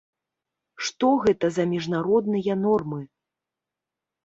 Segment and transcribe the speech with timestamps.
[0.85, 3.01] Што гэта за міжнародныя нормы?